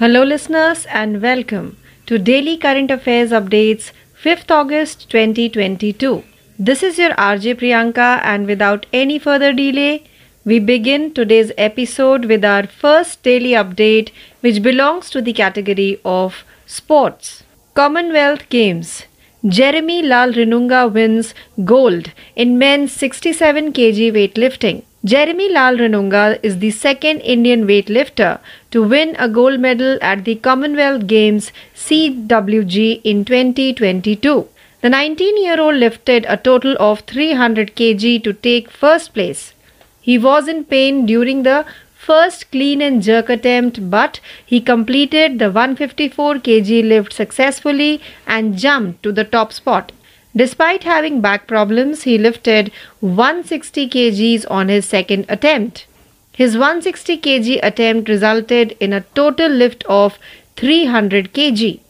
[0.00, 3.90] Hello, listeners, and welcome to Daily Current Affairs Updates,
[4.22, 6.24] 5th August 2022.
[6.58, 10.04] This is your RJ Priyanka, and without any further delay,
[10.46, 14.08] we begin today's episode with our first daily update,
[14.40, 17.42] which belongs to the category of sports.
[17.74, 19.04] Commonwealth Games.
[19.46, 24.82] Jeremy Lalrinnunga wins gold in men's 67 kg weightlifting.
[25.02, 28.38] Jeremy Lalrinnunga is the second Indian weightlifter
[28.70, 34.46] to win a gold medal at the Commonwealth Games CWG in 2022.
[34.82, 39.54] The 19 year old lifted a total of 300 kg to take first place.
[40.02, 45.50] He was in pain during the first clean and jerk attempt, but he completed the
[45.50, 49.92] 154 kg lift successfully and jumped to the top spot.
[50.34, 55.86] Despite having back problems, he lifted 160 kgs on his second attempt.
[56.32, 60.18] His 160 kg attempt resulted in a total lift of
[60.56, 61.80] 300 kg.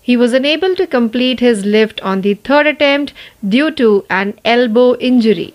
[0.00, 3.12] He was unable to complete his lift on the third attempt
[3.46, 5.54] due to an elbow injury.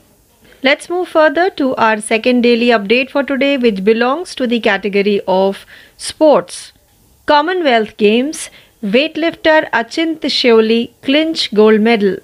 [0.64, 5.22] Let's move further to our second daily update for today, which belongs to the category
[5.28, 5.66] of
[5.98, 6.72] sports.
[7.26, 8.50] Commonwealth Games
[8.84, 12.18] weightlifter Achint Sheuli clinch gold medal.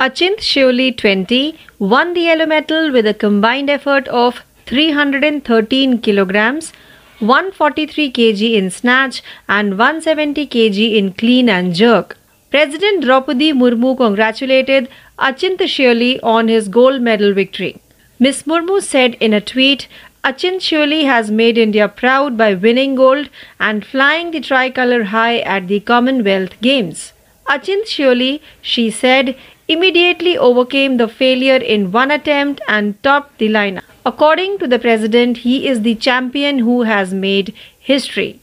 [0.00, 6.72] Achint Sheuli 20 won the yellow medal with a combined effort of 313 kilograms,
[7.20, 12.16] 143 kg in snatch and 170 kg in clean and jerk.
[12.50, 17.80] President Draupadi Murmu congratulated Achint Sheuli on his gold medal victory.
[18.18, 18.42] Ms.
[18.44, 19.86] Murmu said in a tweet,
[20.24, 23.28] Achint Sheuli has made India proud by winning gold
[23.60, 27.12] and flying the tricolor high at the Commonwealth Games.
[27.46, 29.36] Achint Sheuli, she said,
[29.68, 33.84] immediately overcame the failure in one attempt and topped the lineup.
[34.06, 38.40] According to the president, he is the champion who has made history.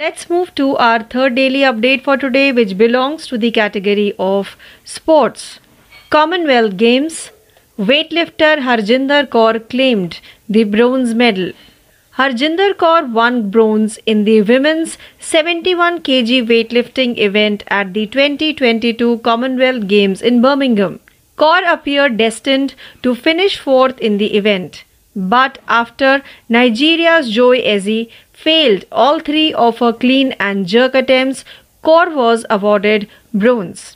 [0.00, 4.56] Let's move to our third daily update for today, which belongs to the category of
[4.84, 5.60] sports.
[6.10, 7.30] Commonwealth Games
[7.78, 11.52] weightlifter Harjinder Kaur claimed the bronze medal.
[12.16, 19.88] Harjinder Kaur won bronze in the women's 71 kg weightlifting event at the 2022 Commonwealth
[19.88, 21.00] Games in Birmingham.
[21.36, 24.84] Kaur appeared destined to finish fourth in the event,
[25.16, 31.44] but after Nigeria's Joy Eze failed all three of her clean and jerk attempts,
[31.82, 33.93] Kaur was awarded bronze.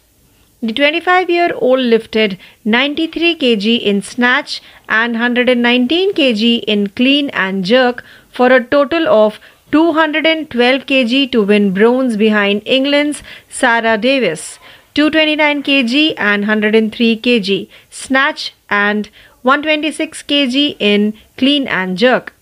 [0.60, 7.64] The 25 year old lifted 93 kg in snatch and 119 kg in clean and
[7.64, 9.38] jerk for a total of
[9.70, 14.58] 212 kg to win bronze behind England's Sarah Davies,
[14.94, 19.10] 229 kg and 103 kg snatch and
[19.42, 22.34] 126 kg in clean and jerk,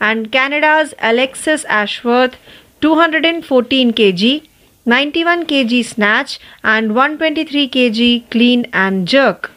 [0.00, 2.34] and Canada's Alexis Ashworth,
[2.80, 4.49] 214 kg
[4.86, 9.50] 91 kg snatch and 123 kg clean and jerk.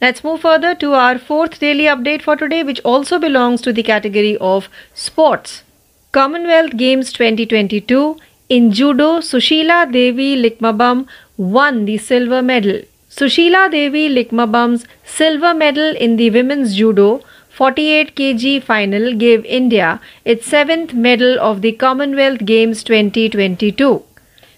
[0.00, 3.82] Let's move further to our fourth daily update for today, which also belongs to the
[3.82, 5.64] category of sports.
[6.12, 8.16] Commonwealth Games 2022
[8.48, 12.82] in judo, Sushila Devi Likmabam won the silver medal.
[13.10, 20.46] Sushila Devi Likmabam's silver medal in the women's judo 48 kg final gave India its
[20.46, 24.04] seventh medal of the Commonwealth Games 2022.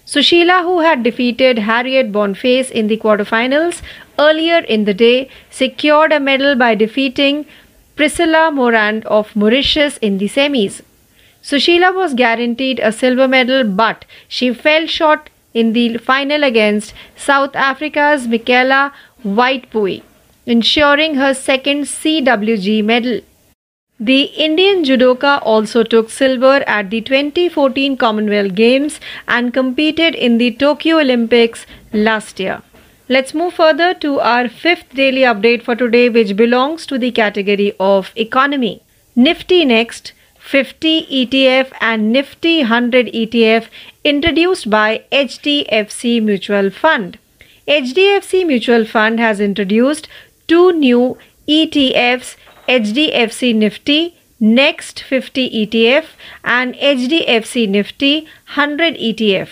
[0.05, 3.81] Sushila, who had defeated Harriet Boniface in the quarterfinals
[4.19, 7.45] earlier in the day, secured a medal by defeating
[7.95, 10.81] Priscilla Morand of Mauritius in the semis.
[11.41, 17.55] Sushila was guaranteed a silver medal, but she fell short in the final against South
[17.55, 18.93] Africa's Michaela
[19.23, 20.03] Whitebooi,
[20.45, 23.21] ensuring her second CWG medal.
[24.07, 30.51] The Indian judoka also took silver at the 2014 Commonwealth Games and competed in the
[30.51, 32.61] Tokyo Olympics last year.
[33.09, 37.73] Let's move further to our fifth daily update for today, which belongs to the category
[37.79, 38.83] of economy.
[39.15, 43.69] Nifty Next 50 ETF and Nifty 100 ETF
[44.03, 47.17] introduced by HDFC Mutual Fund.
[47.67, 50.07] HDFC Mutual Fund has introduced
[50.47, 51.17] two new
[51.47, 52.35] ETFs
[52.67, 56.05] HDFC Nifty Next 50 ETF
[56.43, 58.21] and HDFC Nifty
[58.55, 59.49] 100 ETF.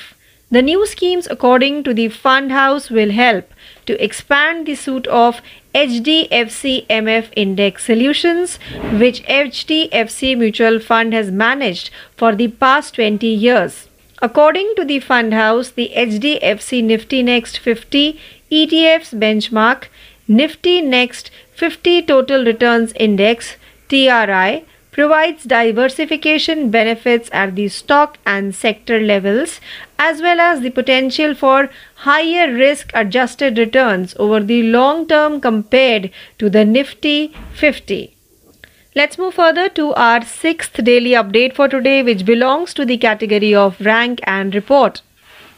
[0.51, 3.51] The new schemes, according to the fund house, will help
[3.85, 5.41] to expand the suite of
[5.73, 8.57] HDFC MF index solutions,
[8.99, 13.87] which HDFC Mutual Fund has managed for the past 20 years.
[14.21, 18.19] According to the fund house, the HDFC Nifty Next 50
[18.51, 19.85] ETFs benchmark
[20.27, 23.57] Nifty Next 50 Total Returns Index
[23.87, 29.59] TRI provides diversification benefits at the stock and sector levels,
[29.99, 31.69] as well as the potential for
[32.07, 38.15] higher risk adjusted returns over the long term compared to the Nifty 50.
[38.95, 43.53] Let's move further to our sixth daily update for today, which belongs to the category
[43.53, 45.01] of rank and report.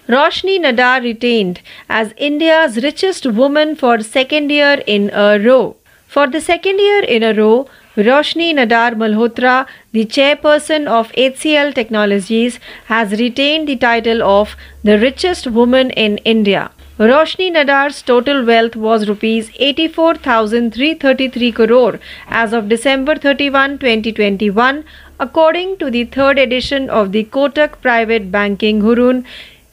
[0.07, 5.75] Roshni Nadar retained as India's richest woman for second year in a row.
[6.15, 7.67] For the second year in a row,
[7.97, 15.47] Roshni Nadar Malhotra, the chairperson of HCL Technologies, has retained the title of the richest
[15.47, 16.71] woman in India.
[16.97, 24.85] Roshni Nadar's total wealth was rupees 84,333 crore as of December 31, 2021,
[25.19, 29.25] according to the third edition of the Kotak Private Banking Hurun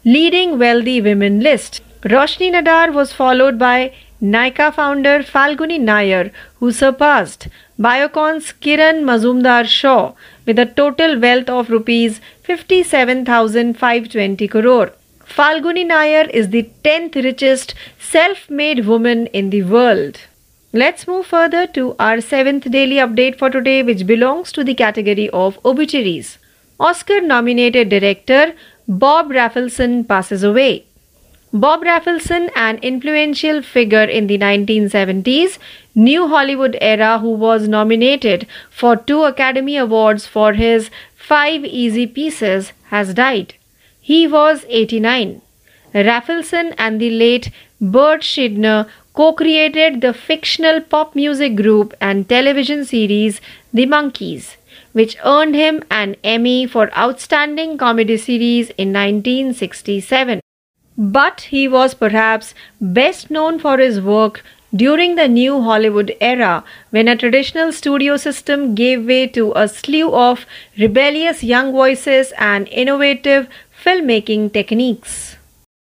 [0.05, 1.83] Leading Wealthy Women list.
[2.03, 3.93] Roshni Nadar was followed by
[4.23, 6.31] Nykaa founder Falguni Nayar,
[6.61, 10.13] who surpassed Biocon's Kiran Mazumdar Shaw
[10.47, 14.93] with a total wealth of rupees 57,520 crore.
[15.27, 20.21] Falguni Nayar is the 10th richest self made woman in the world.
[20.73, 25.29] Let's move further to our seventh daily update for today, which belongs to the category
[25.31, 26.39] of obituaries.
[26.79, 28.55] Oscar nominated director
[28.87, 30.85] Bob Rafelson passes away.
[31.55, 35.59] Bob Rafelson, an influential figure in the 1970s,
[35.95, 42.73] New Hollywood era, who was nominated for two Academy Awards for his five easy pieces,
[42.85, 43.53] has died.
[44.01, 45.43] He was 89.
[45.95, 47.51] Rafelson and the late
[47.83, 53.43] Bert Schneider co created the fictional pop music group and television series
[53.75, 54.57] The Monkees
[54.93, 60.41] which earned him an Emmy for Outstanding Comedy Series in 1967.
[61.03, 64.45] But he was perhaps best known for his work
[64.75, 70.15] during the new Hollywood era when a traditional studio system gave way to a slew
[70.15, 70.47] of
[70.79, 73.49] rebellious young voices and innovative
[73.85, 75.37] filmmaking techniques.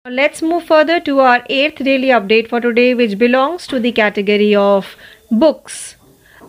[0.04, 4.54] Let's move further to our eighth daily update for today, which belongs to the category
[4.54, 4.96] of
[5.30, 5.96] books.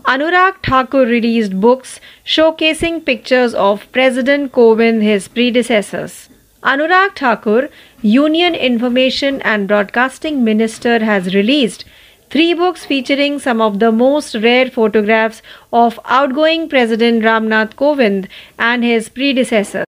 [0.05, 6.27] Anurag Thakur released books showcasing pictures of President Kovind, his predecessors.
[6.63, 7.69] Anurag Thakur,
[8.03, 11.83] Union Information and Broadcasting Minister, has released
[12.29, 15.41] three books featuring some of the most rare photographs
[15.73, 18.27] of outgoing President Ramnath Kovind
[18.59, 19.85] and his predecessors.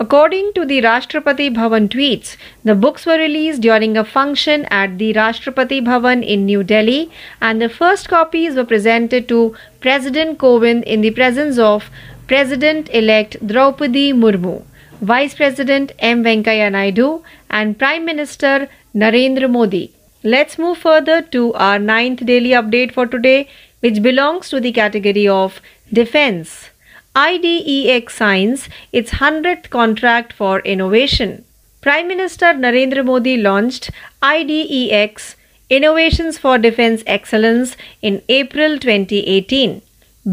[0.00, 5.14] According to the Rashtrapati Bhavan tweets, the books were released during a function at the
[5.14, 11.00] Rashtrapati Bhavan in New Delhi, and the first copies were presented to President Kovind in
[11.00, 11.90] the presence of
[12.26, 14.64] President elect Draupadi Murmu,
[15.00, 16.24] Vice President M.
[16.24, 19.92] Venkaiah Naidu, and Prime Minister Narendra Modi.
[20.24, 23.48] Let's move further to our ninth daily update for today,
[23.80, 25.60] which belongs to the category of
[25.92, 26.70] defense.
[27.14, 31.44] IDEX signs its 100th contract for innovation.
[31.82, 33.90] Prime Minister Narendra Modi launched
[34.22, 35.36] IDEX
[35.68, 39.82] Innovations for Defense Excellence in April 2018.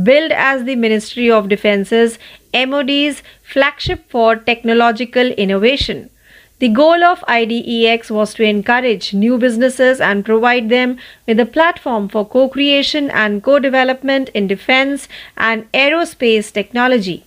[0.03, 2.17] Billed as the Ministry of Defence's
[2.53, 6.09] MOD's flagship for technological innovation.
[6.59, 10.97] The goal of IDEX was to encourage new businesses and provide them
[11.27, 17.25] with a platform for co creation and co development in defense and aerospace technology.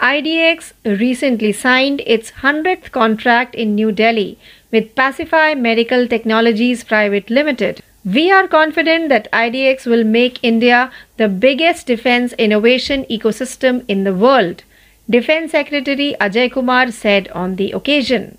[0.00, 4.38] IDEX recently signed its 100th contract in New Delhi
[4.70, 7.82] with Pacify Medical Technologies Private Limited.
[8.04, 14.12] We are confident that IDEX will make India the biggest defense innovation ecosystem in the
[14.12, 14.62] world,
[15.08, 18.36] Defense Secretary Ajay Kumar said on the occasion.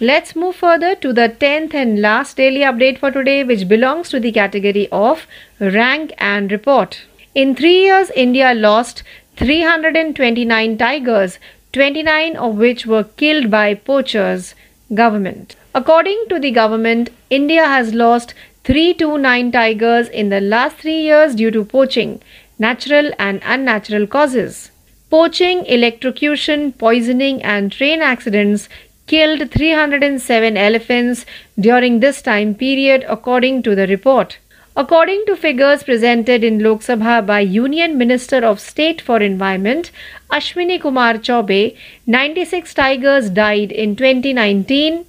[0.00, 4.20] Let's move further to the 10th and last daily update for today, which belongs to
[4.20, 5.26] the category of
[5.60, 7.06] rank and report.
[7.34, 9.02] In three years, India lost
[9.36, 11.38] 329 tigers,
[11.72, 14.54] 29 of which were killed by poachers.
[14.92, 15.56] Government.
[15.74, 18.34] According to the government, India has lost
[18.66, 22.20] 329 tigers in the last three years due to poaching,
[22.58, 24.72] natural and unnatural causes.
[25.08, 28.68] Poaching, electrocution, poisoning, and train accidents
[29.06, 31.24] killed 307 elephants
[31.60, 34.38] during this time period, according to the report.
[34.76, 39.92] According to figures presented in Lok Sabha by Union Minister of State for Environment
[40.32, 41.76] Ashwini Kumar Chaubey,
[42.08, 45.06] 96 tigers died in 2019,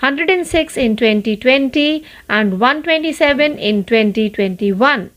[0.00, 5.10] 106 in 2020, and 127 in 2021.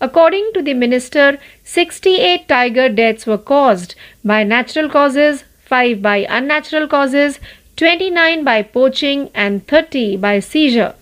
[0.00, 6.88] According to the minister, 68 tiger deaths were caused by natural causes, 5 by unnatural
[6.88, 7.38] causes,
[7.76, 10.94] 29 by poaching, and 30 by seizure.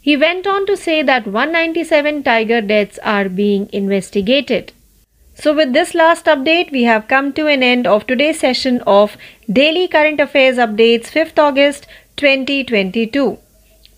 [0.00, 4.72] He went on to say that 197 tiger deaths are being investigated.
[5.34, 9.16] So, with this last update, we have come to an end of today's session of
[9.52, 13.38] Daily Current Affairs Updates 5th August 2022.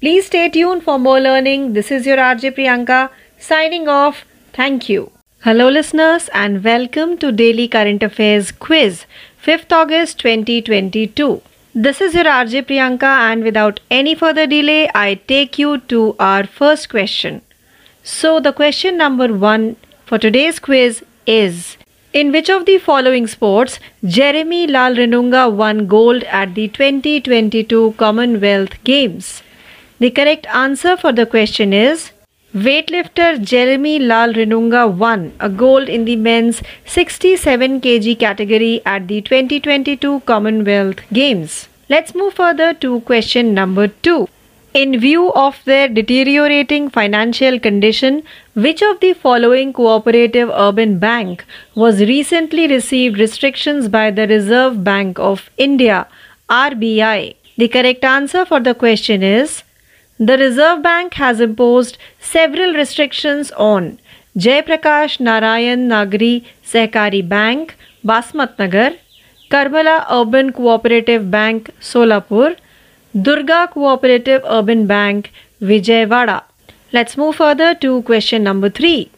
[0.00, 1.72] Please stay tuned for more learning.
[1.72, 4.24] This is your RJ Priyanka signing off.
[4.52, 5.12] Thank you.
[5.42, 9.06] Hello, listeners, and welcome to Daily Current Affairs Quiz
[9.44, 11.40] 5th August 2022.
[11.74, 16.44] This is your RJ Priyanka, and without any further delay, I take you to our
[16.44, 17.42] first question.
[18.02, 21.77] So, the question number one for today's quiz is
[22.14, 29.42] In which of the following sports Jeremy Lalrinnunga won gold at the 2022 Commonwealth Games?
[29.98, 32.12] The correct answer for the question is
[32.54, 40.20] Weightlifter Jeremy Lalrinnunga won a gold in the men's 67 kg category at the 2022
[40.20, 41.68] Commonwealth Games.
[41.90, 44.28] Let's move further to question number 2.
[44.74, 48.22] In view of their deteriorating financial condition,
[48.54, 51.44] which of the following cooperative urban bank
[51.74, 56.06] was recently received restrictions by the Reserve Bank of India
[56.50, 57.34] RBI?
[57.56, 59.62] The correct answer for the question is
[60.18, 63.98] the Reserve Bank has imposed several restrictions on
[64.36, 68.92] Jayaprakash Narayan Nagri Sehkari Bank, Basmat Nagar,
[69.50, 72.56] Karmala Urban Cooperative Bank, Solapur,
[73.22, 75.32] Durga Cooperative Urban Bank,
[75.62, 76.42] Vijayawada.
[76.92, 79.10] Let's move further to question number 3.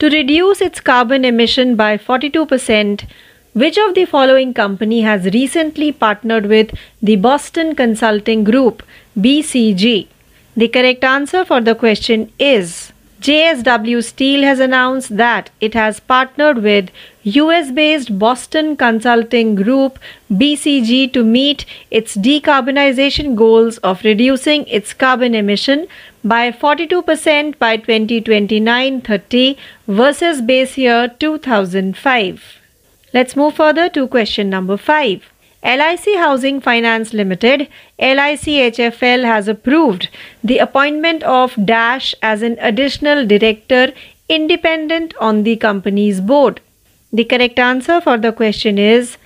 [0.00, 3.04] To reduce its carbon emission by 42%,
[3.54, 8.82] which of the following company has recently partnered with the Boston Consulting Group
[9.16, 10.08] BCG?
[10.56, 16.58] The correct answer for the question is JSW Steel has announced that it has partnered
[16.58, 16.90] with
[17.36, 19.98] US based Boston Consulting Group
[20.32, 25.86] BCG to meet its decarbonization goals of reducing its carbon emission
[26.24, 29.56] by 42% by 2029 30
[29.86, 32.44] versus base year 2005.
[33.12, 35.32] Let's move further to question number 5.
[35.64, 37.68] LIC Housing Finance Limited,
[37.98, 40.08] LICHFL has approved
[40.44, 43.92] the appointment of Dash as an additional director
[44.28, 46.60] independent on the company's board.
[47.10, 49.16] The correct answer for the question is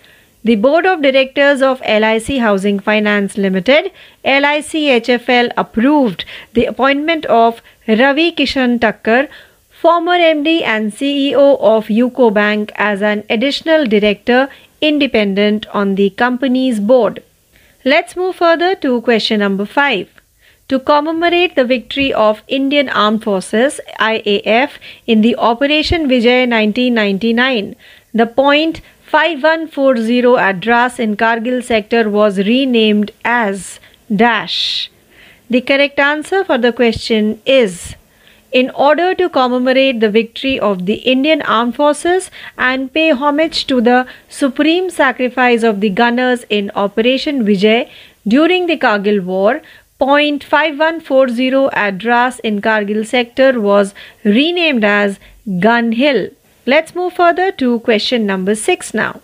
[0.44, 3.90] the Board of Directors of LIC Housing Finance Limited,
[4.24, 9.28] LICHFL approved the appointment of Ravi Kishan Takkar,
[9.68, 14.48] former MD and CEO of UCO Bank as an additional director
[14.80, 17.20] independent on the company's board.
[17.84, 20.21] Let's move further to question number 5.
[20.72, 27.76] To commemorate the victory of Indian Armed Forces IAF in the Operation Vijay 1999,
[28.14, 33.80] the point 5140 at Dras in Kargil sector was renamed as
[34.16, 34.90] Dash.
[35.50, 37.94] The correct answer for the question is
[38.50, 43.82] in order to commemorate the victory of the Indian Armed Forces and pay homage to
[43.82, 47.90] the supreme sacrifice of the gunners in Operation Vijay
[48.26, 49.62] during the Kargil War,
[50.02, 53.94] Point 5140 at Dras in Kargil sector was
[54.24, 55.20] renamed as
[55.60, 56.30] Gun Hill.
[56.66, 59.20] Let's move further to question number 6 now.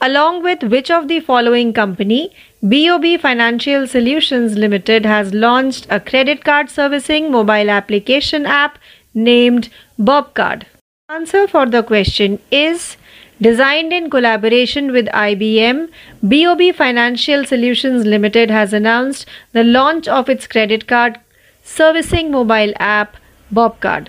[0.00, 6.46] Along with which of the following company BOB Financial Solutions Limited has launched a credit
[6.46, 8.78] card servicing mobile application app
[9.12, 10.62] named Bobcard.
[11.10, 12.96] Answer for the question is
[13.40, 15.88] designed in collaboration with IBM.
[16.22, 21.18] BOB Financial Solutions Limited has announced the launch of its credit card
[21.62, 23.16] servicing mobile app
[23.52, 24.08] Bobcard.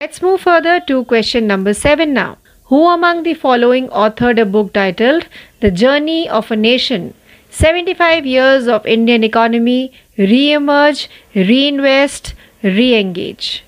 [0.00, 2.38] Let's move further to question number 7 now.
[2.64, 5.26] Who among the following authored a book titled
[5.60, 7.14] The Journey of a Nation
[7.50, 12.34] 75 years of Indian economy, re-emerge, reinvest,
[12.64, 13.64] re-engage.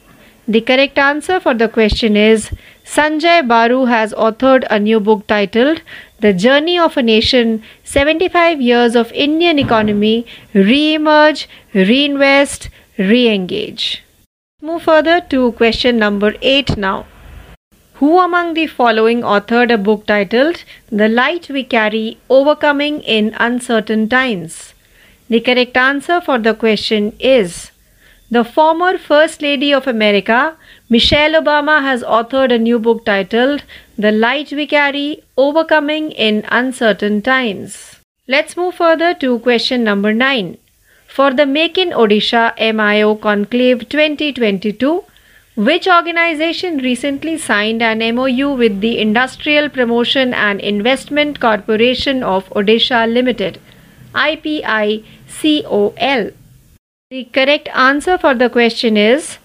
[0.49, 2.51] The correct answer for the question is
[2.87, 5.83] Sanjay Baru has authored a new book titled
[6.21, 10.25] The Journey of a Nation 75 Years of Indian Economy,
[10.55, 14.05] Re-emerge, Reinvest, Re-engage.
[14.63, 17.07] Move further to question number 8 now.
[17.95, 24.09] Who among the following authored a book titled The Light We Carry Overcoming in Uncertain
[24.09, 24.75] Times?
[25.29, 27.73] The correct answer for the question is
[28.29, 30.57] the former First Lady of America,
[30.89, 33.63] Michelle Obama, has authored a new book titled
[33.97, 38.01] The Light We Carry Overcoming in Uncertain Times.
[38.27, 40.59] Let's move further to question number 9.
[41.07, 45.05] For the Make in Odisha MIO Conclave 2022,
[45.55, 53.07] which organization recently signed an MOU with the Industrial Promotion and Investment Corporation of Odisha
[53.11, 53.61] Limited,
[54.15, 55.05] IPICOL?
[57.09, 59.39] The correct answer for the question is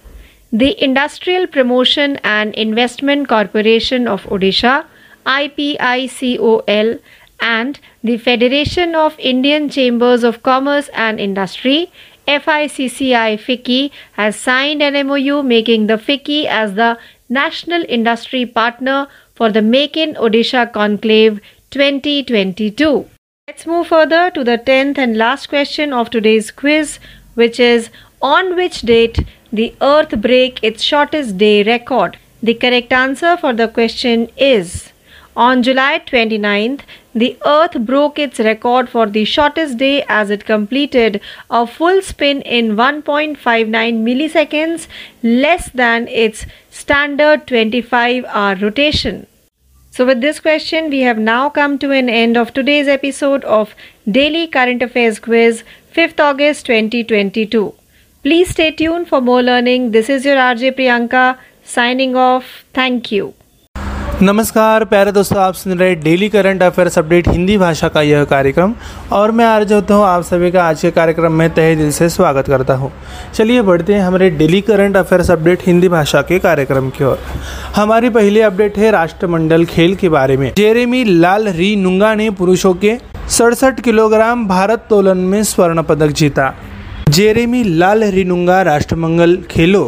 [0.52, 4.86] The Industrial Promotion and Investment Corporation of Odisha,
[5.28, 7.00] IPICOL,
[7.40, 11.92] and the Federation of Indian Chambers of Commerce and Industry,
[12.28, 16.98] FICCI FICCI, has signed an MOU making the FICCI as the
[17.30, 21.40] national industry partner for the Make in Odisha Conclave
[21.70, 23.06] 2022.
[23.48, 27.00] Let's move further to the 10th and last question of today's quiz,
[27.34, 27.90] which is
[28.22, 29.20] on which date
[29.52, 32.18] the earth break its shortest day record?
[32.44, 34.92] The correct answer for the question is
[35.36, 36.82] on July 29th,
[37.16, 42.42] the Earth broke its record for the shortest day as it completed a full spin
[42.42, 44.88] in 1.59 milliseconds,
[45.24, 49.26] less than its standard 25 hour rotation.
[49.90, 53.74] So, with this question, we have now come to an end of today's episode of
[54.10, 55.64] Daily Current Affairs Quiz,
[55.96, 57.74] 5th August 2022.
[58.26, 59.92] Please stay tuned for more learning.
[59.92, 61.24] This is your RJ Priyanka,
[61.68, 62.44] signing off.
[62.76, 63.30] Thank you.
[64.24, 68.74] नमस्कार, प्यारे दोस्तों, आप सुन रहे daily current affairs update Hindi भाषा का यह कार्यक्रम
[69.12, 72.10] और मैं आर्ज होता हूँ आप सभी का आज के कार्यक्रम में तहे दिल से
[72.10, 72.92] स्वागत करता हूँ
[73.36, 77.18] चलिए बढ़ते हैं हमारे daily current affairs update Hindi भाषा के कार्यक्रम की ओर
[77.76, 82.74] हमारी पहली अपडेट है राष्ट्रमंडल खेल के बारे में जेरेमी लाल री नुंगा ने पुरुषों
[82.86, 82.98] के
[83.32, 86.54] सड़सठ किलोग्राम भारत तोलन में स्वर्ण पदक जीता।
[87.10, 89.84] जेरेमी लाल रिनुंगा राष्ट्रमंगल खेलो।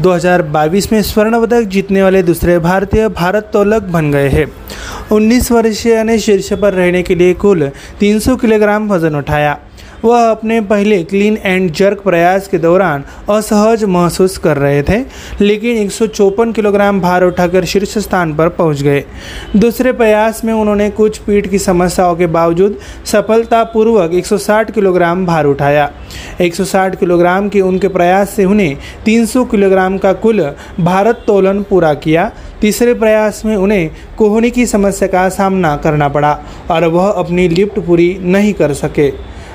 [0.00, 4.46] 2022 में स्वर्ण पदक जीतने वाले दूसरे भारतीय भारत तोलक बन गए हैं।
[5.12, 9.58] 19 वर्षीय ने शीर्ष पर रहने के लिए कुल 300 किलोग्राम वज़न उठाया।
[10.04, 14.98] वह अपने पहले क्लीन एंड जर्क प्रयास के दौरान असहज महसूस कर रहे थे,
[15.40, 19.04] लेकिन एक किलोग्राम भार उठाकर शीर्ष स्थान पर पहुँच गए।
[19.56, 25.90] दूसरे प्रयास में उन्होंने कुछ पीठ की समस्याओं के बावजूद सफलतापूर्वक 160 किलोग्राम भार उठाया।
[26.40, 30.42] 160 किलोग्राम के उनके प्रयास से उन्हें 300 किलोग्राम का कुल
[30.80, 32.30] भारत तोलन पूरा किया।
[32.60, 36.38] तीसरे प्रयास में उन्हें कोहनी की समस्या का सामना करना पड़ा
[36.70, 39.12] और वह अपनी लिफ्ट पूरी नहीं कर सके।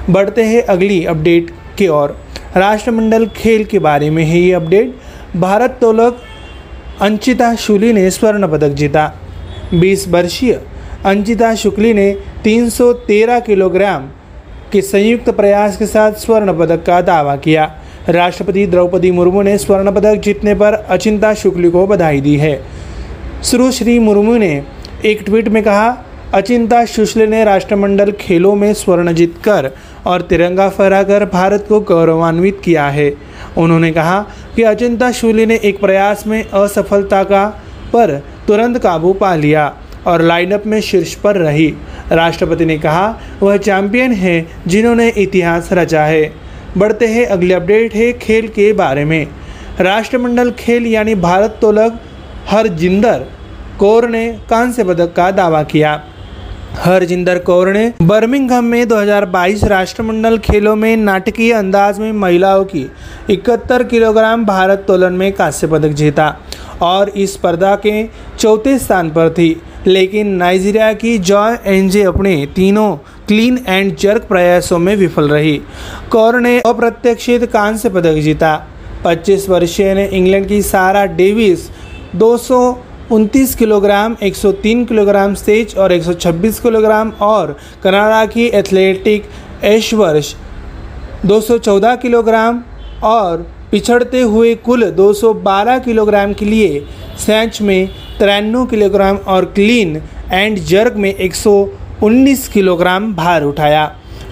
[0.10, 1.46] बढ़ते हैं अगली अपडेट
[1.78, 2.10] की ओर।
[2.56, 4.92] राष्ट्रमंडल खेल के बारे में है ये अपडेट।
[5.36, 6.12] भारत तोलक
[7.02, 9.10] अंचिता शुक्ली ने स्वर्ण पदक जीता।
[9.72, 10.56] 20 वर्षीय
[11.06, 12.12] अंचिता शुक्ली ने
[12.46, 14.08] 313 किलोग्राम
[14.74, 17.68] के संयुक्त प्रयास के साथ स्वर्ण पदक का दावा किया।
[18.08, 22.56] राष्ट्रपति द्रौपदी मुर्मू ने स्वर्ण पदक जीतने पर अचिंता शुक्ली को बधाई दी है।
[23.44, 24.60] सुश्री मुर्मू ने
[25.04, 25.92] एक ट्वीट में कहा,
[26.34, 29.68] अचिंता शुक्ल ने राष्ट्रमंडल खेलों में स्वर्ण जीतकर
[30.06, 33.10] और तिरंगा फहराकर भारत को गौरवान्वित किया है।
[33.58, 34.22] उन्होंने कहा
[34.56, 37.50] कि अचिंता शूली ने एक प्रयास में असफलता का
[37.94, 39.70] पर तुरंत काबू पा लिया
[40.06, 41.72] और लाइनअप में शीर्ष पर रही।
[42.12, 46.24] राष्ट्रपति ने कहा, वह चैंपियन है जिन्होंने इतिहास रचा है।
[46.76, 49.26] बढ़ते हैं अगले अपडेट है खेल के बारे में।
[49.80, 51.92] राष्ट्रमंडल खेल यानी भारत तोलक
[52.48, 53.22] हरजिंदर
[53.80, 55.98] कौर ने कांस्य पदक का दावा किया।
[56.76, 62.86] हरजिंदर कौर ने बर्मिंगहम में 2022 राष्ट्रमंडल खेलों में नाटकीय अंदाज में महिलाओं की
[63.30, 66.36] इकहत्तर किलोग्राम भारत तोलन में कांस्य पदक जीता
[66.82, 68.04] और इस स्पर्धा के
[68.40, 72.96] चौथे स्थान पर थी। लेकिन नाइजीरिया की जॉय एनजे अपने तीनों
[73.28, 75.62] क्लीन एंड जर्क प्रयासों में विफल रही।
[76.12, 78.68] कौर ने अप्रत्याशित कांस्य पदक जीता।
[79.06, 81.70] 25 वर्षीय ने इंग्लैंड की सारा डेविस
[82.16, 82.62] 200
[83.12, 87.52] उनतीस किलोग्राम 103 किलोग्राम स्टेज और 126 किलोग्राम और
[87.84, 89.22] कनाडा की एथलेटिक
[89.64, 90.34] ऐश्वर्ष
[91.24, 92.58] 214 किलोग्राम
[93.04, 93.38] और
[93.72, 96.80] पिछड़ते हुए कुल 212 किलोग्राम के लिए
[97.28, 97.86] सैच में
[98.20, 99.98] तिरानवे किलोग्राम और क्लीन
[100.32, 103.88] एंड जर्क में 119 किलोग्राम भार उठाया।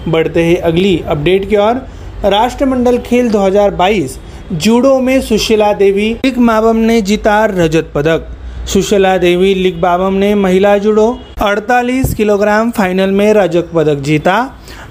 [0.06, 1.76] बढ़ते हैं अगली अपडेट की ओर।
[2.24, 4.18] राष्ट्रमंडल खेल 2022
[4.60, 8.18] जूडो में सुशीला देवी, एक मावम ने जीता रजत पदक।
[8.68, 14.34] सुशीला देवी लिगबाबम ने महिला जुड़ो। 48 किलोग्राम फाइनल में रजत पदक जीता,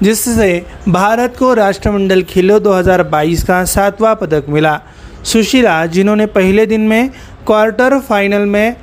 [0.04, 4.80] जिससे भारत को राष्ट्रमंडल खेलों 2022 का सातवां पदक मिला।
[5.24, 7.10] सुशीला, जिन्होंने पहले दिन में
[7.46, 8.76] क्वार्टर फाइनल में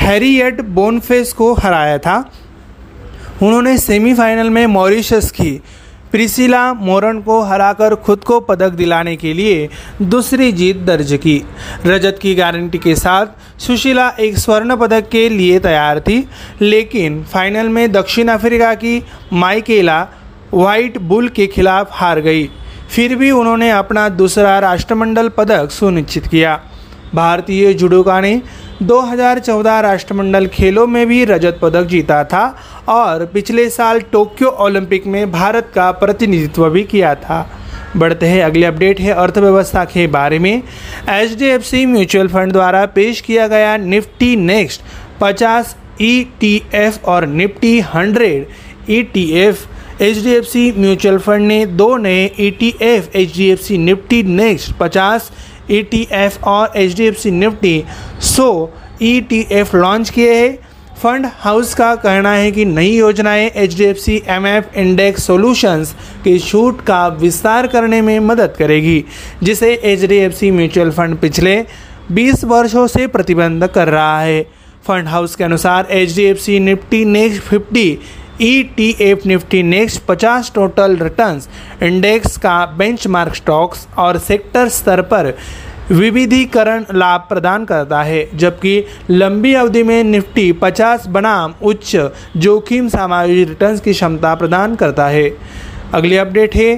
[0.00, 2.18] हैरियट बोनफेस को हराया था,
[3.42, 5.60] उन्होंने सेमीफाइनल में मॉरिशस की।
[6.16, 9.68] प्रिसिला मोरन को हराकर खुद को पदक दिलाने के लिए
[10.02, 11.34] दूसरी जीत दर्ज की।
[11.86, 16.18] रजत की गारंटी के साथ सुशीला एक स्वर्ण पदक के लिए तैयार थी,
[16.60, 19.02] लेकिन फाइनल में दक्षिण अफ्रीका की
[19.32, 20.00] माइकेला
[20.54, 22.48] वाइट बुल के खिलाफ हार गई।
[22.90, 26.60] फिर भी उन्होंने अपना दूसरा राष्ट्रमंडल पदक सुनिश्चित किया।
[27.14, 28.34] भारतीय जुडोका ने
[28.80, 32.46] 2014 राष्ट्रमंडल खेलों में भी रजत पदक जीता था
[32.88, 37.42] और पिछले साल टोक्यो ओलंपिक में भारत का प्रतिनिधित्व भी किया था।
[37.96, 40.60] बढ़ते हैं अगले अपडेट है अर्थव्यवस्था के बारे में।
[41.08, 44.82] HDFC म्यूचुअल फंड द्वारा पेश किया गया निफ्टी नेक्स्ट
[45.20, 48.44] 50 ईटीएफ और Nifty 100
[48.88, 49.00] E
[50.00, 53.60] H D F C mutual fund ने दो नए E T F H D F
[53.60, 55.30] C Nifty next 50
[55.70, 57.82] ETF और एचडीएफसी निफ्टी
[58.26, 58.48] सो
[59.02, 60.58] ईटीएफ लॉन्च किए हैं।
[61.02, 65.26] फंड हाउस का कहना है कि नई योजनाएँ H D F C M F index
[65.26, 65.92] solutions
[66.24, 69.04] के छूट का विस्तार करने में मदद करेगी,
[69.42, 71.56] जिसे H D F C mutual fund पिछले
[72.12, 74.42] 20 वर्षों से प्रतिबंध कर रहा है।
[74.86, 77.98] फंड हाउस के अनुसार H D F C Nifty next fifty
[78.40, 81.46] E T F Nifty next 50 total returns
[81.82, 85.30] index का बेंचमार्क स्टॉक्स और सेक्टर स्तर पर
[85.90, 91.96] विविधीकरण लाभ प्रदान करता है, जबकि लंबी अवधि में निफ्टी 50 बनाम उच्च
[92.42, 95.28] जोखिम समायोजित रिटर्न्स की क्षमता प्रदान करता है।
[95.92, 96.74] अगली अपडेट है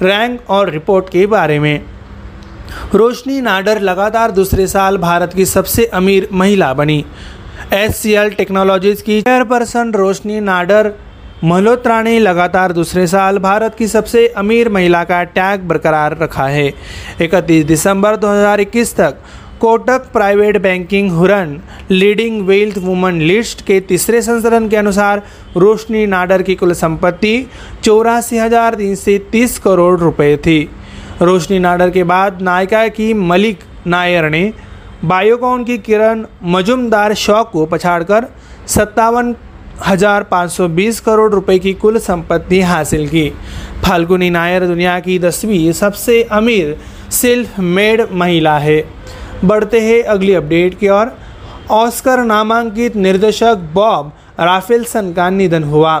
[0.00, 1.78] रैंक और रिपोर्ट के बारे में।
[2.92, 7.02] रोशनी नाडर लगातार दूसरे साल भारत की सबसे अमीर महिला बनी।
[7.74, 10.90] एस सी एल टेक्नोलॉजीज़ की चेयरपर्सन रोशनी नाडर
[11.44, 16.66] मल्होत्रा ने लगातार दूसरे साल भारत की सबसे अमीर महिला का टैग बरकरार रखा है।
[17.22, 19.18] इकतीस दिसंबर 2021 तक
[19.60, 21.58] Kotak private banking Hurun,
[21.90, 25.22] leading wealth woman list के तीसरे संस्करण के अनुसार
[25.56, 27.34] रोशनी नाडर की कुल संपत्ति
[27.84, 30.58] चौरासी हज़ार तीन सौ तीस करोड़ रुपए थी।
[31.22, 34.42] रोशनी नाडर के बाद नायिका की मलिक नायर ने
[35.04, 38.24] बायोकॉन की किरण मजुमदार शॉ को पछाड़कर
[38.68, 39.32] सत्तावन
[39.80, 43.28] हज़ार पाँच सौ बीस करोड़ रुपए की कुल संपत्ति हासिल की।
[43.84, 46.74] फाल्गुनी नायर दुनिया की दसवीं सबसे अमीर
[47.12, 48.80] सेल्फ मेड महिला है।
[49.42, 51.06] बढ़ते हैं अगली अपडेट की ओर।
[51.70, 55.98] ऑस्कर नामांकित निर्देशक बॉब राफेलसन का निधन हुआ।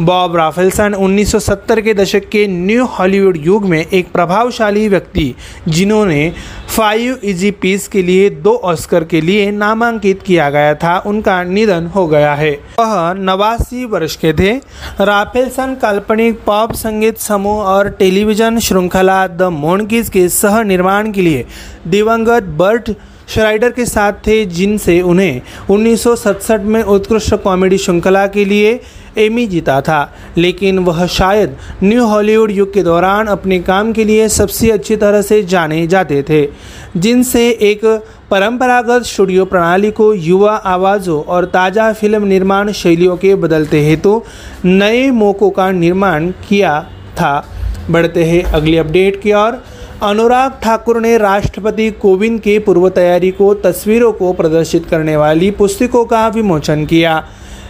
[0.00, 5.34] बॉब राफेलसन 1970 के दशक के न्यू हॉलीवुड युग में एक प्रभावशाली व्यक्ति,
[5.68, 6.32] जिन्होंने
[6.76, 11.86] फाइव इजी पीस के लिए दो ऑस्कर के लिए नामांकित किया गया था, उनका निधन
[11.86, 14.52] हो गया है। वह नवासी वर्ष के थे।
[15.00, 21.46] राफेलसन काल्पनिक पॉप संगीत समूह और टेलीविज़न श्रृंखला द मोनकीज के सह निर्माण के लिए
[21.86, 22.90] दिवंगत बर्ट
[23.28, 28.78] श्राइडर के साथ थे, जिनसे उन्हें 1967 में उत्कृष्ट कॉमेडी श्रृंखला के लिए
[29.18, 30.02] एमी जीता था।
[30.36, 35.22] लेकिन वह शायद न्यू हॉलीवुड युग के दौरान अपने काम के लिए सबसे अच्छी तरह
[35.22, 36.44] से जाने जाते थे,
[36.96, 37.84] जिनसे एक
[38.30, 44.22] परंपरागत स्टूडियो प्रणाली को युवा आवाज़ों और ताज़ा फ़िल्म निर्माण शैलियों के बदलते हेतु
[44.64, 46.80] नए मौक़ों का निर्माण किया
[47.12, 47.40] था।
[47.90, 49.62] बढ़ते हैं अगली अपडेट की ओर।
[50.02, 56.04] अनुराग ठाकुर ने राष्ट्रपति कोविंद की पूर्व तैयारी को, तस्वीरों को प्रदर्शित करने वाली पुस्तकों
[56.04, 57.16] का विमोचन किया।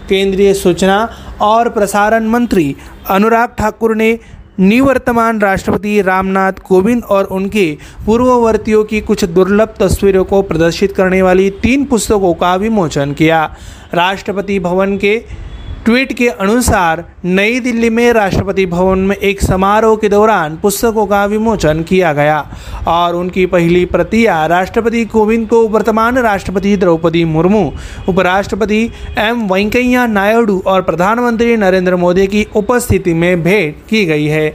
[0.09, 1.09] केंद्रीय सूचना
[1.41, 2.75] और प्रसारण मंत्री
[3.11, 4.19] अनुराग ठाकुर ने
[4.59, 7.67] निवर्तमान राष्ट्रपति रामनाथ कोविंद और उनके
[8.07, 13.45] पूर्ववर्तियों की कुछ दुर्लभ तस्वीरों को प्रदर्शित करने वाली तीन पुस्तकों का विमोचन किया।
[13.95, 15.17] राष्ट्रपति भवन के
[15.85, 21.25] ट्वीट के अनुसार, नई दिल्ली में राष्ट्रपति भवन में एक समारोह के दौरान पुस्तकों का
[21.27, 22.39] विमोचन किया गया
[22.87, 27.69] और उनकी पहली प्रतियाँ राष्ट्रपति कोविंद को वर्तमान राष्ट्रपति द्रौपदी मुर्मू,
[28.09, 28.83] उपराष्ट्रपति
[29.19, 34.49] एम वेंकैया नायडू और प्रधानमंत्री नरेंद्र मोदी की उपस्थिति में भेंट की गई है।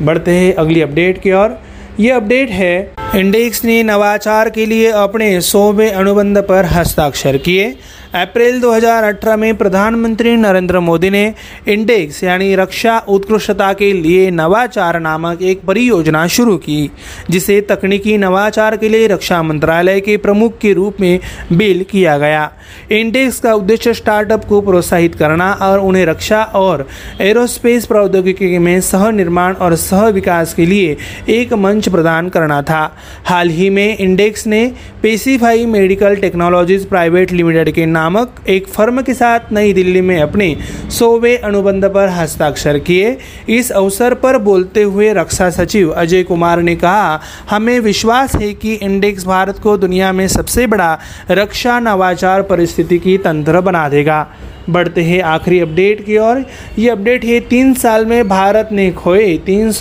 [0.00, 1.50] बढ़ते हैं अगली अपडेट की ओर।
[1.98, 2.80] ये अपडेट है,
[3.14, 7.70] इंडेक्स ने नवाचार के लिए अपने सौवें अनुबंध पर हस्ताक्षर किए।
[8.16, 11.34] अप्रैल 2018 में प्रधानमंत्री नरेंद्र मोदी ने
[11.68, 16.90] इंडेक्स, यानी रक्षा उत्कृष्टता के लिए नवाचार नामक एक परियोजना शुरू की,
[17.30, 21.20] जिसे तकनीकी नवाचार के लिए रक्षा मंत्रालय के प्रमुख के रूप में
[21.52, 22.52] बिल किया गया।
[22.90, 26.86] इंडेक्स का उद्देश्य स्टार्टअप को प्रोत्साहित करना और उन्हें रक्षा और
[27.20, 30.96] एरोस्पेस प्रौद्योगिकी में सह निर्माण और सह विकास के लिए
[31.28, 32.82] एक मंच प्रदान करना था।
[33.24, 34.64] हाल ही में इंडेक्स ने
[35.02, 40.54] pacify medical technologies private limited के नामक एक फर्म के साथ नई दिल्ली में अपने
[40.90, 43.16] सौवे अनुबंध पर हस्ताक्षर किए।
[43.48, 48.72] इस अवसर पर बोलते हुए रक्षा सचिव अजय कुमार ने कहा, हमें विश्वास है कि
[48.74, 50.98] इंडेक्स भारत को दुनिया में सबसे बड़ा
[51.30, 54.26] रक्षा नवाचार परिस्थिति की तंत्र बना देगा।
[54.70, 56.44] बढ़ते हैं आखिरी अपडेट की ओर।
[56.78, 59.72] ये अपडेट है, तीन साल में भारत ने खोए तीन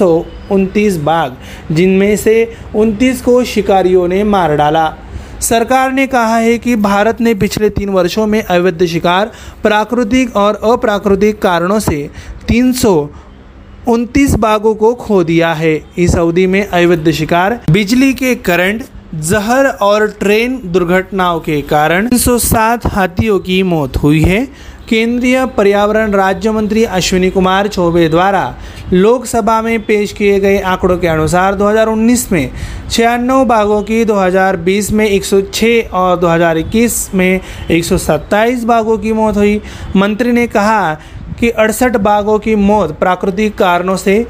[1.03, 1.31] बाघ,
[1.71, 2.35] जिनमें से
[2.75, 4.85] उनतीस को शिकारियों ने मार डाला।
[5.41, 9.31] सरकार ने कहा है कि भारत ने पिछले तीन वर्षों में अवैध शिकार,
[9.63, 12.09] प्राकृतिक और अप्राकृतिक कारणों से
[12.49, 12.73] तीन
[13.88, 19.65] उनतीस बाघों को खो दिया है। इस अवधि में अवैध शिकार, बिजली के करंट जहर
[19.81, 24.45] और ट्रेन दुर्घटनाओं के कारण 307 हाथियों की मौत हुई है।
[24.89, 28.55] केंद्रीय पर्यावरण राज्य मंत्री अश्विनी कुमार चौबे द्वारा
[28.93, 32.51] लोकसभा में पेश किए गए आंकड़ों के अनुसार 2019 में
[32.91, 37.41] छियानवे बाघों की 2020 में 106 और 2021 में
[37.71, 39.61] 127 बाघों की मौत हुई।
[39.95, 40.93] मंत्री ने कहा
[41.39, 44.25] कि अड़सठ बाघों की मौत प्राकृतिक कारणों से,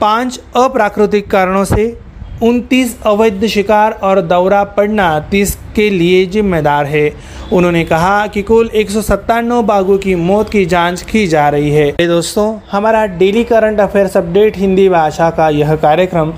[0.00, 2.07] पाँच अप्राकृतिक कारणों से
[2.42, 7.08] उनतीस अवैध शिकार और दौरा पड़ना तीस के लिए जिम्मेदार है।
[7.52, 11.70] उन्होंने कहा कि कुल एक सौ सत्तानवे बाघों की मौत की जाँच की जा रही
[11.70, 16.30] है। दोस्तों, हमारा daily current affairs update Hindi भाषा का यह कार्यक्रम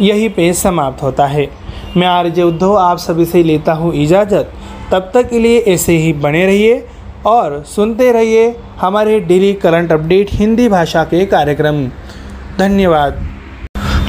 [0.00, 1.44] यही पे समाप्त होता है।
[1.96, 4.46] मैं आरजे उद्धव आप सभी से लेता हूँ इजाज़त।
[4.92, 6.78] तब तक के लिए ऐसे ही बने रहिए
[7.24, 11.86] और सुनते रहिए हमारे डेली करंट अपडेट हिंदी भाषा के कार्यक्रम।
[12.58, 13.12] धन्यवाद।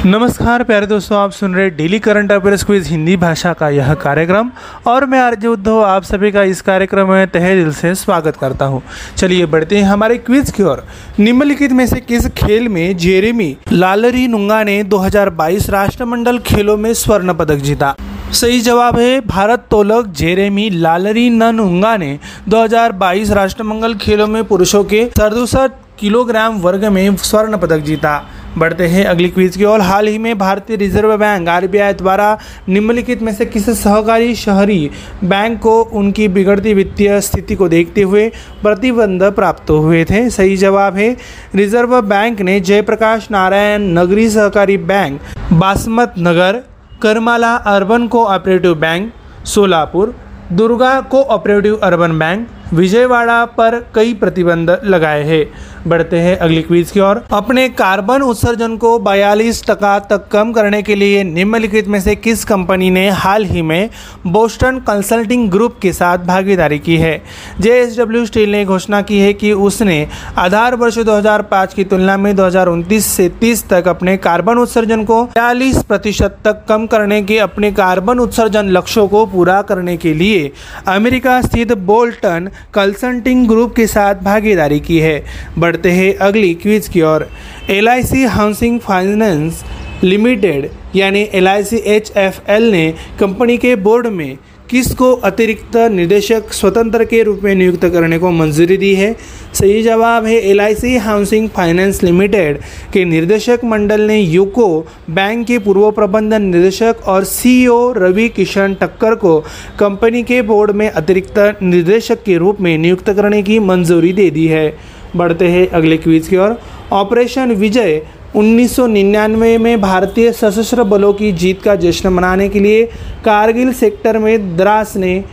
[0.06, 4.50] नमस्कार, प्यारे दोस्तों, आप सुन रहे daily current affairs quiz Hindi भाषा का यह कार्यक्रम।
[4.88, 8.66] और मैं आरजे उद्धव, आप सभी का इस कार्यक्रम में तहे दिल से स्वागत करता
[8.66, 8.82] हूँ।
[9.18, 10.78] चलिए बढ़ते हैं हमारे क्विज की ओर।
[11.18, 17.32] निम्नलिखित में से किस खेल में जेरेमी लालरी नुंगा ने 2022 राष्ट्रमंडल खेलों में स्वर्ण
[17.32, 17.94] पदक जीता?
[18.34, 25.10] सही जवाब है भारत तोलक जेरेमी लालरी नुंगा ने 2022 राष्ट्रमंडल खेलों में पुरुषों के
[25.18, 28.20] सड़सठ किलोग्राम वर्ग में स्वर्ण पदक जीता।
[28.58, 32.38] बढ़ते हैं अगली क्विज की ओर। हाल ही में भारतीय रिज़र्व बैंक आरबीआई द्वारा
[32.70, 34.90] निम्नलिखित में से किस सहकारी शहरी
[35.24, 38.28] बैंक को उनकी बिगड़ती वित्तीय स्थिति को देखते हुए
[38.64, 40.30] प्रतिबंध प्राप्त हुए थे?
[40.30, 41.16] सही जवाब है,
[41.56, 45.20] रिज़र्व बैंक ने Jayaprakash Narayan Nagari Sahakari bank,
[45.54, 46.62] Basmat Nagar,
[47.02, 49.12] Karmala urban cooperative bank,
[49.46, 50.16] Solapur,
[50.52, 55.46] Durga cooperative urban bank, Vijayawada पर कई प्रतिबंध लगाए हैं।
[55.88, 60.82] बढ़ते हैं अगली क्वीज की ओर। अपने कार्बन उत्सर्जन को 42 टका तक कम करने
[60.82, 63.90] के लिए निम्नलिखित में से किस कंपनी ने हाल ही में
[64.28, 67.22] बोस्टन कंसल्टिंग ग्रुप के साथ भागीदारी की है?
[67.60, 67.86] जे
[68.26, 73.30] स्टील ने घोषणा की है कि उसने आधार वर्ष 2005 की तुलना में दो से
[73.30, 78.70] 30 तक अपने कार्बन उत्सर्जन को बयालीस प्रतिशत तक कम करने के अपने कार्बन उत्सर्जन
[78.70, 80.52] लक्ष्यों को पूरा करने के लिए
[80.88, 85.24] अमेरिका स्थित बोल्टन कंसल्टिंग ग्रुप के साथ भागीदारी की है।
[85.72, 87.28] बढ़ते हैं अगली क्विज की ओर।
[87.70, 89.64] एलआईसी हाउसिंग फाइनेंस
[90.04, 94.38] लिमिटेड यानी एल ने कंपनी के बोर्ड में
[94.70, 99.12] किसको अतिरिक्त निदेशक स्वतंत्र के रूप में नियुक्त करने को मंजूरी दी है?
[99.54, 102.60] सही जवाब है एलआईसी हाउसिंग फाइनेंस लिमिटेड
[102.94, 104.68] के निर्देशक मंडल ने यूको
[105.10, 109.40] बैंक के पूर्व प्रबंधन निदेशक और सीईओ रवि किशन टक्कर को
[109.80, 114.48] कंपनी के बोर्ड में अतिरिक्त निर्देशक के रूप में नियुक्त करने की मंजूरी दे दी
[114.48, 114.68] है।
[115.16, 116.60] बढ़ते हैं अगले क्विज की ओर।
[116.92, 118.02] ऑपरेशन विजय
[118.36, 122.86] 1999 में भारतीय सशस्त्र बलों की जीत का जश्न मनाने के लिए
[123.26, 125.24] कारगिल सेक्टर में द्रास ने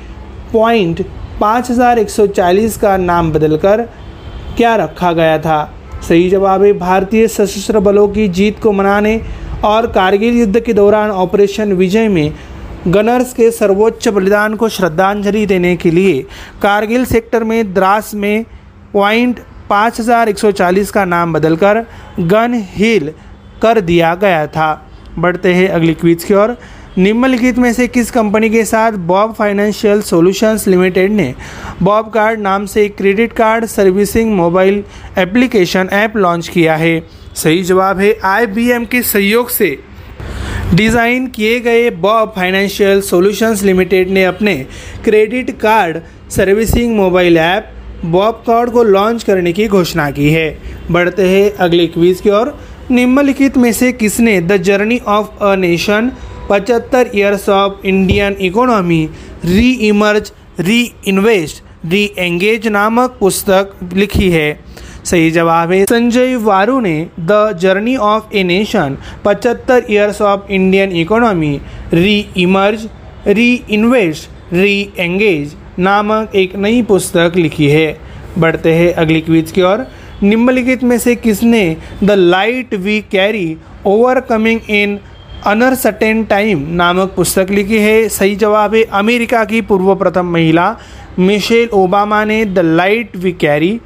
[0.52, 1.02] पॉइंट
[1.42, 3.82] 5140 का नाम बदलकर
[4.56, 5.60] क्या रखा गया था?
[6.08, 9.20] सही जवाब है भारतीय सशस्त्र बलों की जीत को मनाने
[9.64, 12.32] और कारगिल युद्ध के दौरान ऑपरेशन विजय में
[12.88, 16.20] गनर्स के सर्वोच्च बलिदान को श्रद्धांजलि देने के लिए
[16.62, 18.44] कारगिल सेक्टर में द्रास में
[18.92, 19.40] पॉइंट
[19.72, 21.84] 5140 का नाम बदलकर
[22.20, 23.12] गन हिल
[23.62, 26.56] कर दिया गया था। बढ़ते हैं अगली क्विज की ओर।
[26.98, 31.34] निम्नलिखित में से किस कंपनी के साथ बॉब फाइनेंशियल सॉल्यूशंस लिमिटेड ने
[31.82, 34.82] बॉब कार्ड नाम से credit card servicing mobile
[35.18, 37.00] application app launch किया है?
[37.34, 39.78] सही जवाब है आईबीएम के सहयोग से।
[40.74, 44.56] डिज़ाइन किए गए बॉब फाइनेंशियल सॉल्यूशंस लिमिटेड ने अपने
[45.04, 45.98] credit card
[46.30, 47.72] servicing mobile app
[48.04, 50.58] BOB card को लॉन्च करने की घोषणा की है।
[50.90, 52.56] बढ़ते हैं अगले क्वीज की ओर।
[52.90, 56.10] निम्नलिखित में से किसने the journey of a nation,
[56.50, 59.08] पचहत्तर years of Indian economy
[59.44, 64.58] re emerge re invest re engage नामक पुस्तक लिखी है।
[65.04, 70.92] सही जवाब है, संजय वारू ने the journey of a nation, पचहत्तर years of Indian
[70.92, 71.60] economy
[71.94, 72.88] re emerge
[73.28, 77.98] re invest re engage नामक एक नई पुस्तक लिखी है।
[78.38, 79.86] बढ़ते हैं अगली क्विज की ओर।
[80.22, 84.98] निम्नलिखित में से किसने the light we carry overcoming in
[85.46, 88.08] uncertain time नामक पुस्तक लिखी है?
[88.08, 90.76] सही जवाब है अमेरिका की पूर्व प्रथम महिला।
[91.18, 93.80] मिशेल ओबामा ने the light we carry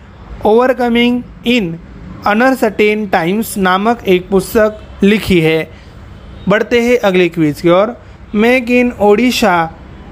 [0.46, 1.76] overcoming in
[2.26, 5.70] uncertain times नामक एक पुस्तक लिखी है।
[6.48, 7.96] बढ़ते हैं अगले क्विज की ओर।
[8.34, 9.54] मेक इन ओडिशा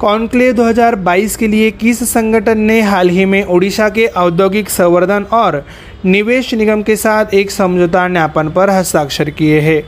[0.00, 5.64] कॉन्क्लेव 2022 के लिए किस संगठन ने हाल ही में ओडिशा के औद्योगिक संवर्धन और
[6.04, 9.82] निवेश निगम के साथ एक समझौता ज्ञापन पर हस्ताक्षर किए हैं?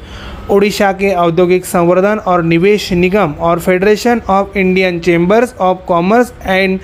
[0.51, 6.79] ओडिशा के औद्योगिक संवर्धन और निवेश निगम और federation of Indian chambers of commerce and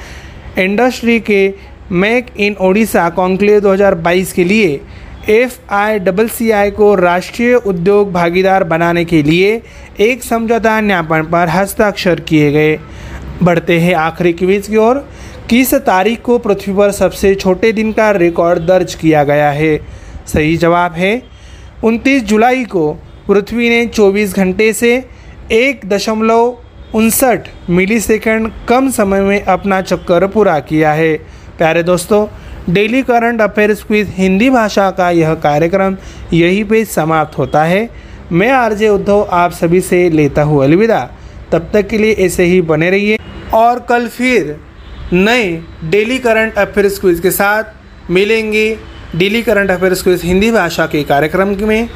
[0.58, 1.48] industry के
[1.92, 4.80] मेक इन ओडिशा कॉन्क्लेव 2022 के लिए
[5.30, 9.60] एफ़ आई डबल सी आई को राष्ट्रीय उद्योग भागीदार बनाने के लिए
[10.00, 12.78] एक समझौता ज्ञापन पर हस्ताक्षर किए गए।
[13.42, 14.96] बढ़ते हैं आखिरी क्विज की ओर।
[15.50, 19.76] किस तारीख को पृथ्वी पर सबसे छोटे दिन का रिकॉर्ड दर्ज किया गया है।
[20.32, 21.18] सही जवाब है
[21.82, 22.92] 29 जुलाई को
[23.28, 25.00] पृथ्वी ने 24 घंटे से
[25.50, 26.52] एक दशमलव
[26.94, 31.16] उनसठ मिली सेकेंड कम समय में अपना चक्कर पूरा किया है।
[31.58, 32.26] प्यारे दोस्तों,
[32.74, 35.94] daily current affairs quiz Hindi भाषा का यह कार्यक्रम
[36.32, 37.86] यहीं पे समाप्त होता है।
[38.30, 41.06] मैं आरजे उद्धव आप सभी से लेता हूँ अलविदा।
[41.52, 43.16] तब तक के लिए ऐसे ही बने रहिए।
[43.54, 44.52] और कल फिर
[45.12, 48.74] नए डेली करंट अफेयर्स क्विज के साथ मिलेंगे।
[49.14, 51.86] Daily current affairs quiz Hindi भाषा के कार्यक्रम में।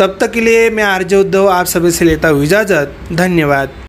[0.00, 3.68] तब तक के लिए मैं आरजे उद्धव, आप सभी से लेता हूँ इजाज़त। धन्यवाद।